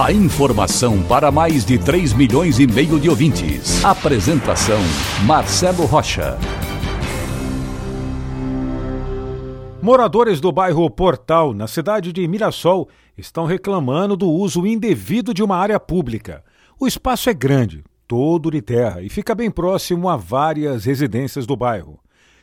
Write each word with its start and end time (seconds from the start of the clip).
A 0.00 0.10
informação 0.10 1.02
para 1.02 1.30
mais 1.30 1.66
de 1.66 1.78
3 1.78 2.14
milhões 2.14 2.58
e 2.58 2.66
meio 2.66 2.98
de 2.98 3.10
ouvintes. 3.10 3.84
Apresentação 3.84 4.78
Marcelo 5.26 5.84
Rocha. 5.84 6.38
Moradores 9.82 10.40
do 10.40 10.50
bairro 10.50 10.88
Portal, 10.90 11.52
na 11.52 11.68
cidade 11.68 12.10
de 12.10 12.26
Mirassol, 12.26 12.88
estão 13.18 13.44
reclamando 13.44 14.16
do 14.16 14.28
uso 14.30 14.66
indevido 14.66 15.34
de 15.34 15.42
uma 15.42 15.56
área 15.56 15.78
pública. 15.78 16.42
O 16.80 16.86
espaço 16.86 17.28
é 17.28 17.34
grande, 17.34 17.84
todo 18.08 18.50
de 18.50 18.62
terra 18.62 19.02
e 19.02 19.10
fica 19.10 19.34
bem 19.34 19.50
próximo 19.50 20.08
a 20.08 20.16
várias 20.16 20.86
residências 20.86 21.46
do 21.46 21.54
bairro. 21.54 22.00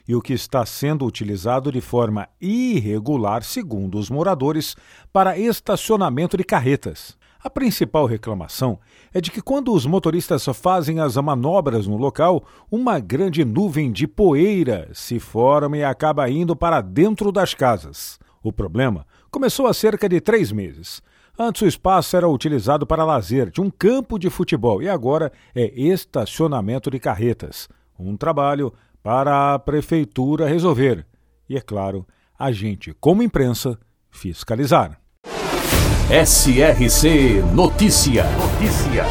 E 0.08 0.16
o 0.16 0.22
que 0.22 0.34
está 0.34 0.66
sendo 0.66 1.04
utilizado 1.06 1.72
de 1.72 1.82
forma 1.82 2.30
irregular, 2.40 3.44
segundo 3.44 3.98
os 3.98 4.10
moradores, 4.10 4.76
para 5.12 5.38
estacionamento 5.38 6.38
de 6.38 6.44
carretas. 6.44 7.19
A 7.42 7.50
principal 7.50 8.06
reclamação 8.06 8.80
é 9.14 9.22
de 9.22 9.32
que, 9.32 9.42
quando 9.42 9.74
os 9.74 9.86
motoristas 9.86 10.46
fazem 10.48 11.00
as 11.00 11.16
manobras 11.16 11.88
no 11.88 11.96
local, 11.96 12.44
uma 12.70 13.00
grande 13.00 13.46
nuvem 13.46 13.94
de 13.94 14.06
poeira 14.06 14.90
se 14.94 15.20
forma 15.20 15.78
e 15.78 15.84
acaba 15.84 16.30
indo 16.30 16.54
para 16.54 16.82
dentro 16.82 17.32
das 17.32 17.54
casas. 17.54 18.20
O 18.44 18.52
problema 18.52 19.08
começou 19.32 19.68
há 19.68 19.74
cerca 19.74 20.10
de 20.10 20.20
três 20.20 20.52
meses. 20.52 21.02
Antes 21.38 21.62
o 21.62 21.68
espaço 21.68 22.18
era 22.18 22.28
utilizado 22.28 22.86
para 22.86 23.06
lazer, 23.06 23.50
de 23.50 23.62
um 23.62 23.70
campo 23.70 24.20
de 24.20 24.30
futebol, 24.30 24.82
e 24.82 24.90
agora 24.90 25.32
é 25.56 25.72
estacionamento 25.80 26.92
de 26.92 27.00
carretas. 27.00 27.70
Um 27.98 28.18
trabalho 28.18 28.74
para 29.02 29.54
a 29.54 29.60
prefeitura 29.60 30.46
resolver. 30.46 31.06
E, 31.48 31.56
é 31.56 31.62
claro, 31.62 32.06
a 32.38 32.52
gente, 32.52 32.94
como 33.00 33.24
imprensa, 33.24 33.80
fiscalizar. 34.10 35.00
SRC 36.12 37.44
Notícia. 37.54 38.24
Notícia. 38.24 39.06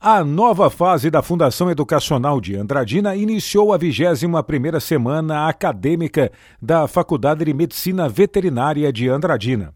A 0.00 0.24
nova 0.24 0.68
fase 0.68 1.12
da 1.12 1.22
Fundação 1.22 1.70
Educacional 1.70 2.40
de 2.40 2.56
Andradina 2.56 3.14
iniciou 3.14 3.72
a 3.72 3.78
21ª 3.78 4.80
semana 4.80 5.46
acadêmica 5.46 6.32
da 6.60 6.88
Faculdade 6.88 7.44
de 7.44 7.54
Medicina 7.54 8.08
Veterinária 8.08 8.92
de 8.92 9.08
Andradina. 9.08 9.72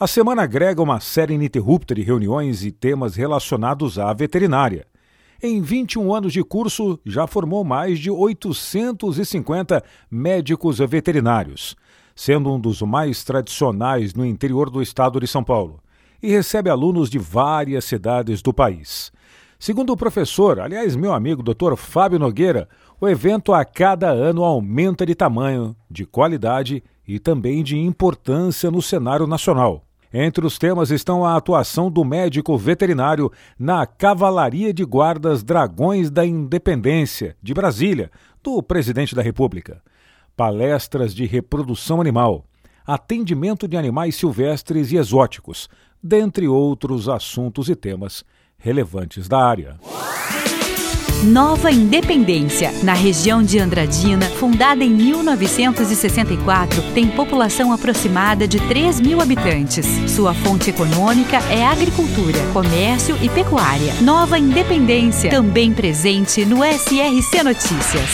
A 0.00 0.06
semana 0.06 0.44
agrega 0.44 0.80
uma 0.80 0.98
série 0.98 1.34
ininterrupta 1.34 1.94
de 1.94 2.00
reuniões 2.00 2.64
e 2.64 2.72
temas 2.72 3.14
relacionados 3.14 3.98
à 3.98 4.10
veterinária. 4.14 4.86
Em 5.44 5.60
21 5.60 6.14
anos 6.14 6.32
de 6.32 6.44
curso, 6.44 7.00
já 7.04 7.26
formou 7.26 7.64
mais 7.64 7.98
de 7.98 8.08
850 8.08 9.82
médicos 10.08 10.78
veterinários, 10.78 11.74
sendo 12.14 12.52
um 12.52 12.60
dos 12.60 12.80
mais 12.82 13.24
tradicionais 13.24 14.14
no 14.14 14.24
interior 14.24 14.70
do 14.70 14.80
estado 14.80 15.18
de 15.18 15.26
São 15.26 15.42
Paulo, 15.42 15.80
e 16.22 16.30
recebe 16.30 16.70
alunos 16.70 17.10
de 17.10 17.18
várias 17.18 17.84
cidades 17.84 18.40
do 18.40 18.54
país. 18.54 19.10
Segundo 19.58 19.92
o 19.92 19.96
professor, 19.96 20.60
aliás, 20.60 20.94
meu 20.94 21.12
amigo 21.12 21.42
Dr. 21.42 21.74
Fábio 21.74 22.20
Nogueira, 22.20 22.68
o 23.00 23.08
evento 23.08 23.52
a 23.52 23.64
cada 23.64 24.10
ano 24.10 24.44
aumenta 24.44 25.04
de 25.04 25.16
tamanho, 25.16 25.74
de 25.90 26.06
qualidade 26.06 26.84
e 27.06 27.18
também 27.18 27.64
de 27.64 27.76
importância 27.76 28.70
no 28.70 28.80
cenário 28.80 29.26
nacional. 29.26 29.82
Entre 30.12 30.44
os 30.44 30.58
temas 30.58 30.90
estão 30.90 31.24
a 31.24 31.36
atuação 31.36 31.90
do 31.90 32.04
médico 32.04 32.58
veterinário 32.58 33.32
na 33.58 33.86
Cavalaria 33.86 34.72
de 34.72 34.84
Guardas 34.84 35.42
Dragões 35.42 36.10
da 36.10 36.26
Independência, 36.26 37.34
de 37.42 37.54
Brasília, 37.54 38.10
do 38.42 38.62
presidente 38.62 39.14
da 39.14 39.22
República, 39.22 39.82
palestras 40.36 41.14
de 41.14 41.24
reprodução 41.24 41.98
animal, 41.98 42.44
atendimento 42.86 43.66
de 43.66 43.76
animais 43.76 44.14
silvestres 44.14 44.92
e 44.92 44.96
exóticos, 44.96 45.68
dentre 46.02 46.46
outros 46.46 47.08
assuntos 47.08 47.70
e 47.70 47.74
temas 47.74 48.22
relevantes 48.58 49.28
da 49.28 49.42
área. 49.42 49.78
Nova 51.20 51.70
Independência, 51.70 52.72
na 52.82 52.94
região 52.94 53.44
de 53.44 53.56
Andradina, 53.58 54.26
fundada 54.26 54.82
em 54.82 54.90
1964, 54.90 56.82
tem 56.94 57.06
população 57.08 57.72
aproximada 57.72 58.48
de 58.48 58.58
3 58.66 59.00
mil 59.00 59.20
habitantes. 59.20 59.86
Sua 60.10 60.34
fonte 60.34 60.70
econômica 60.70 61.36
é 61.48 61.64
agricultura, 61.64 62.38
comércio 62.52 63.16
e 63.22 63.28
pecuária. 63.28 63.94
Nova 64.00 64.36
Independência, 64.36 65.30
também 65.30 65.72
presente 65.72 66.44
no 66.44 66.64
SRC 66.64 67.44
Notícias. 67.44 68.10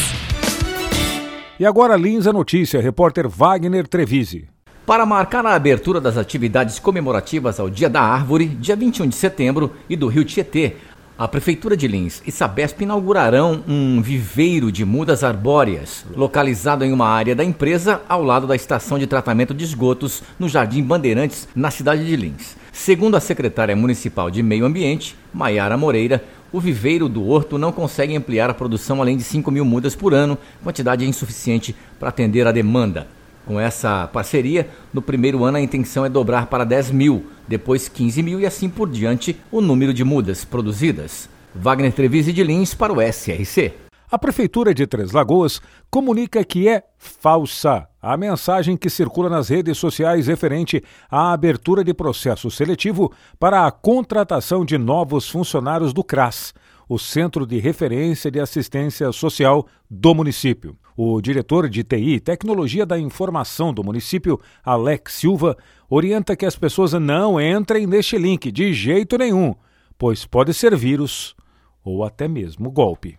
E 1.59 1.65
agora 1.65 1.97
Lins 1.97 2.27
a 2.27 2.33
notícia, 2.33 2.81
repórter 2.81 3.27
Wagner 3.27 3.89
Trevisi. 3.89 4.49
Para 4.89 5.05
marcar 5.05 5.45
a 5.45 5.55
abertura 5.55 6.01
das 6.01 6.17
atividades 6.17 6.79
comemorativas 6.79 7.61
ao 7.61 7.69
Dia 7.69 7.91
da 7.91 8.01
Árvore, 8.01 8.47
dia 8.47 8.75
21 8.75 9.09
de 9.09 9.17
setembro, 9.17 9.73
e 9.87 9.95
do 9.95 10.07
Rio 10.07 10.25
Tietê, 10.25 10.77
a 11.19 11.27
Prefeitura 11.27 11.77
de 11.77 11.89
Lins 11.89 12.23
e 12.25 12.31
Sabesp 12.31 12.81
inaugurarão 12.81 13.65
um 13.67 14.01
viveiro 14.01 14.71
de 14.71 14.85
mudas 14.85 15.25
arbóreas, 15.25 16.07
localizado 16.15 16.85
em 16.85 16.93
uma 16.93 17.09
área 17.09 17.35
da 17.35 17.43
empresa 17.43 18.01
ao 18.09 18.23
lado 18.23 18.47
da 18.47 18.55
estação 18.55 19.01
de 19.01 19.07
tratamento 19.09 19.53
de 19.53 19.65
esgotos 19.65 20.23
no 20.39 20.49
Jardim 20.49 20.81
Bandeirantes, 20.81 21.49
na 21.57 21.73
cidade 21.73 22.07
de 22.07 22.15
Lins. 22.15 22.57
Segundo 22.71 23.17
a 23.17 23.21
secretária 23.21 23.75
municipal 23.75 24.31
de 24.31 24.45
Meio 24.45 24.65
Ambiente, 24.65 25.17
Maiara 25.35 25.77
Moreira, 25.77 26.23
o 26.53 26.61
viveiro 26.61 27.09
do 27.09 27.29
horto 27.29 27.59
não 27.59 27.73
consegue 27.73 28.15
ampliar 28.15 28.49
a 28.49 28.55
produção 28.55 29.03
além 29.03 29.17
de 29.17 29.25
5 29.25 29.51
mil 29.51 29.65
mudas 29.65 29.97
por 29.97 30.15
ano, 30.15 30.39
quantidade 30.63 31.05
insuficiente 31.05 31.75
para 31.99 32.11
atender 32.11 32.47
a 32.47 32.53
demanda. 32.53 33.09
Com 33.49 33.59
essa 33.59 34.07
parceria, 34.09 34.69
no 34.93 35.01
primeiro 35.01 35.43
ano 35.43 35.57
a 35.57 35.61
intenção 35.63 36.05
é 36.05 36.09
dobrar 36.11 36.49
para 36.49 36.65
10 36.65 36.91
mil, 36.91 37.29
depois 37.49 37.89
15 37.89 38.23
mil 38.23 38.39
e 38.39 38.45
assim 38.45 38.69
por 38.69 38.91
diante 38.91 39.41
o 39.51 39.63
número 39.63 39.95
de 39.95 40.05
mudas 40.05 40.45
produzidas. 40.45 41.31
Wagner 41.55 41.91
Trevise 41.95 42.31
de 42.31 42.45
Lins 42.45 42.75
para 42.75 42.93
o 42.93 43.01
SRC. 43.01 43.73
A 44.11 44.19
Prefeitura 44.19 44.75
de 44.75 44.87
Três 44.87 45.13
Lagoas 45.13 45.63
comunica 45.91 46.45
que 46.45 46.69
é 46.69 46.83
falsa 46.99 47.89
a 48.03 48.19
mensagem 48.19 48.77
que 48.77 48.91
circula 48.91 49.31
nas 49.31 49.49
redes 49.49 49.79
sociais 49.79 50.27
referente 50.27 50.85
à 51.11 51.33
abertura 51.33 51.83
de 51.83 51.95
processo 51.95 52.51
seletivo 52.51 53.11
para 53.41 53.67
a 53.67 53.71
contratação 53.71 54.63
de 54.63 54.77
novos 54.77 55.27
funcionários 55.27 55.95
do 55.95 56.05
CRAS 56.05 56.53
o 56.89 56.99
Centro 56.99 57.47
de 57.47 57.59
Referência 57.59 58.31
de 58.31 58.41
Assistência 58.41 59.13
Social 59.13 59.67
do 59.91 60.15
município. 60.15 60.77
O 60.97 61.21
diretor 61.21 61.69
de 61.69 61.85
TI 61.85 62.15
e 62.15 62.21
Tecnologia 62.21 62.87
da 62.87 62.99
Informação 62.99 63.73
do 63.73 63.85
município, 63.85 64.41
Alex 64.65 65.13
Silva, 65.13 65.57
orienta 65.89 66.35
que 66.35 66.47
as 66.47 66.57
pessoas 66.57 66.93
não 66.95 67.41
entrem 67.41 67.87
neste 67.87 68.17
link 68.17 68.51
de 68.51 68.73
jeito 68.73 69.19
nenhum, 69.19 69.55
pois 69.99 70.25
pode 70.25 70.55
ser 70.55 70.75
vírus 70.75 71.37
ou 71.85 72.03
até 72.05 72.27
mesmo 72.27 72.71
golpe. 72.71 73.19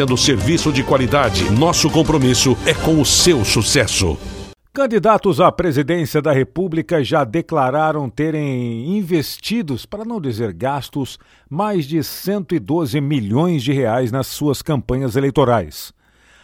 oferecendo 0.01 0.17
serviço 0.17 0.71
de 0.71 0.83
qualidade. 0.83 1.49
Nosso 1.51 1.89
compromisso 1.89 2.57
é 2.65 2.73
com 2.73 2.99
o 2.99 3.05
seu 3.05 3.45
sucesso. 3.45 4.17
Candidatos 4.73 5.39
à 5.39 5.51
presidência 5.51 6.21
da 6.21 6.31
República 6.31 7.03
já 7.03 7.23
declararam 7.23 8.09
terem 8.09 8.97
investidos, 8.97 9.85
para 9.85 10.05
não 10.05 10.21
dizer 10.21 10.53
gastos, 10.53 11.19
mais 11.49 11.85
de 11.85 12.01
112 12.03 12.99
milhões 13.01 13.63
de 13.63 13.73
reais 13.73 14.11
nas 14.11 14.27
suas 14.27 14.61
campanhas 14.61 15.15
eleitorais. 15.15 15.93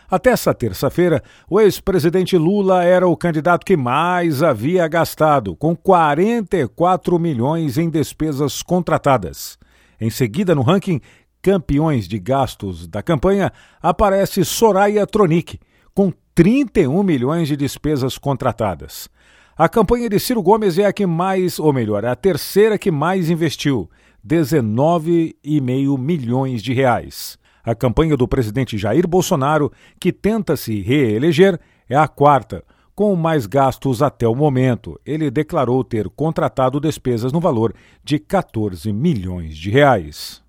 Até 0.10 0.32
essa 0.32 0.54
terça-feira, 0.54 1.22
o 1.50 1.60
ex-presidente 1.60 2.38
Lula 2.38 2.84
era 2.84 3.08
o 3.08 3.18
candidato 3.18 3.66
que 3.66 3.76
mais 3.76 4.44
havia 4.44 4.88
gastado, 4.88 5.56
com 5.56 5.76
44 5.76 7.18
milhões 7.18 7.78
em 7.78 7.90
despesas 7.90 8.62
contratadas. 8.62 9.58
Em 10.00 10.10
seguida, 10.10 10.54
no 10.54 10.62
ranking 10.62 11.02
Campeões 11.48 12.10
de 12.10 12.20
Gastos 12.20 12.86
da 12.88 13.02
campanha, 13.02 13.54
aparece 13.82 14.44
Soraya 14.44 15.08
Tronic, 15.08 15.58
com 15.96 16.12
31 16.36 17.02
milhões 17.02 17.48
de 17.48 17.56
despesas 17.56 18.18
contratadas. 18.18 19.08
A 19.56 19.70
campanha 19.70 20.10
de 20.10 20.20
Ciro 20.20 20.44
Gomes 20.44 20.78
é 20.78 20.84
a 20.84 20.92
que 20.92 21.06
mais, 21.06 21.58
ou 21.58 21.72
melhor, 21.72 22.04
é 22.04 22.10
a 22.10 22.18
terceira 22.18 22.78
que 22.78 22.92
mais 22.92 23.30
investiu, 23.30 23.90
19,5 24.28 25.98
milhões 25.98 26.62
de 26.62 26.74
reais. 26.74 27.40
A 27.64 27.74
campanha 27.74 28.18
do 28.18 28.28
presidente 28.28 28.78
Jair 28.78 29.08
Bolsonaro, 29.08 29.72
que 30.02 30.12
tenta 30.12 30.58
se 30.58 30.82
reeleger, 30.82 31.58
é 31.88 31.96
a 31.96 32.10
quarta, 32.10 32.62
com 32.94 33.16
mais 33.16 33.46
gastos 33.46 34.02
até 34.02 34.28
o 34.28 34.36
momento. 34.36 35.00
Ele 35.06 35.32
declarou 35.32 35.82
ter 35.82 36.10
contratado 36.10 36.78
despesas 36.82 37.32
no 37.32 37.40
valor 37.40 37.74
de 38.04 38.20
14 38.20 38.92
milhões 38.92 39.56
de 39.56 39.72
reais. 39.72 40.46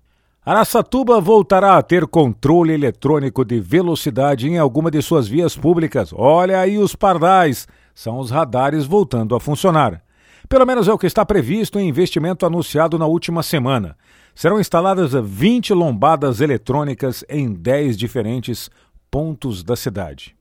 Araçatuba 0.49 1.21
voltará 1.21 1.77
a 1.77 1.83
ter 1.83 2.07
controle 2.07 2.73
eletrônico 2.73 3.45
de 3.45 3.59
velocidade 3.59 4.49
em 4.49 4.57
alguma 4.57 4.89
de 4.89 4.99
suas 4.99 5.27
vias 5.27 5.55
públicas. 5.55 6.11
Olha 6.11 6.59
aí 6.59 6.79
os 6.79 6.95
pardais, 6.95 7.67
são 7.93 8.17
os 8.17 8.31
radares 8.31 8.83
voltando 8.83 9.35
a 9.35 9.39
funcionar. 9.39 10.01
Pelo 10.49 10.65
menos 10.65 10.87
é 10.87 10.91
o 10.91 10.97
que 10.97 11.05
está 11.05 11.23
previsto 11.23 11.77
em 11.77 11.87
investimento 11.87 12.47
anunciado 12.47 12.97
na 12.97 13.05
última 13.05 13.43
semana. 13.43 13.95
Serão 14.33 14.59
instaladas 14.59 15.11
20 15.13 15.71
lombadas 15.71 16.41
eletrônicas 16.41 17.23
em 17.29 17.53
10 17.53 17.95
diferentes 17.95 18.71
pontos 19.11 19.61
da 19.61 19.75
cidade. 19.75 20.35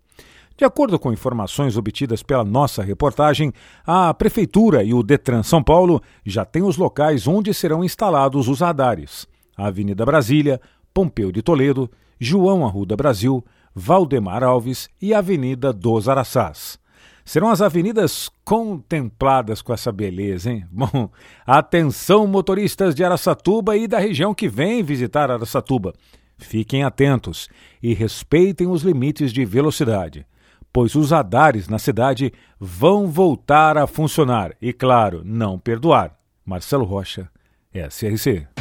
De 0.57 0.65
acordo 0.65 0.99
com 0.99 1.13
informações 1.13 1.77
obtidas 1.77 2.23
pela 2.23 2.45
nossa 2.45 2.83
reportagem, 2.83 3.53
a 3.87 4.15
Prefeitura 4.15 4.83
e 4.83 4.95
o 4.95 5.03
Detran 5.03 5.43
São 5.43 5.63
Paulo 5.63 6.01
já 6.25 6.47
têm 6.47 6.63
os 6.63 6.79
locais 6.79 7.29
onde 7.29 7.53
serão 7.53 7.85
instalados 7.85 8.49
os 8.49 8.61
radares: 8.61 9.29
Avenida 9.59 10.07
Brasília, 10.07 10.61
Pompeu 10.95 11.33
de 11.33 11.43
Toledo, 11.43 11.91
João 12.19 12.65
Arruda 12.65 12.97
Brasil, 12.97 13.45
Valdemar 13.75 14.43
Alves 14.43 14.89
e 15.03 15.13
Avenida 15.13 15.73
dos 15.73 16.09
Araçás. 16.09 16.79
Serão 17.25 17.51
as 17.51 17.61
avenidas 17.61 18.31
contempladas 18.43 19.61
com 19.61 19.73
essa 19.75 19.93
beleza, 19.93 20.51
hein? 20.51 20.65
Bom, 20.73 21.11
atenção 21.47 22.27
motoristas 22.27 22.95
de 22.95 23.05
Araçatuba 23.05 23.77
e 23.77 23.87
da 23.87 23.99
região 23.99 24.33
que 24.33 24.49
vem 24.49 24.83
visitar 24.83 25.31
Araçatuba. 25.31 25.93
Fiquem 26.39 26.85
atentos 26.85 27.49
e 27.83 27.93
respeitem 27.93 28.69
os 28.69 28.83
limites 28.83 29.33
de 29.33 29.45
velocidade, 29.45 30.25
pois 30.73 30.95
os 30.95 31.11
radares 31.11 31.69
na 31.69 31.79
cidade 31.79 32.33
vão 32.59 33.09
voltar 33.09 33.77
a 33.77 33.87
funcionar 33.87 34.55
e, 34.63 34.73
claro, 34.73 35.23
não 35.25 35.59
perdoar. 35.59 36.17
Marcelo 36.47 36.85
Rocha, 36.85 37.29
SRC. 37.75 38.58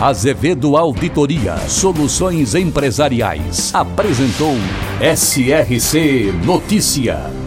Azevedo 0.00 0.76
Auditoria 0.76 1.56
Soluções 1.68 2.54
Empresariais 2.54 3.74
apresentou 3.74 4.54
SRC 5.00 6.32
Notícia. 6.44 7.45